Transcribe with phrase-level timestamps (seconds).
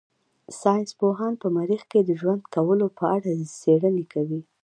[0.59, 4.41] ساينس پوهان په مريخ کې د ژوند کولو په اړه څېړنې کوي.